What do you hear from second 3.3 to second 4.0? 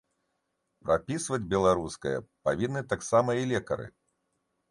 і лекары.